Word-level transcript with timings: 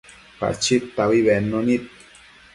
Pachid 0.39 0.83
taui 0.95 1.21
bednu 1.29 1.63
nid 1.69 1.83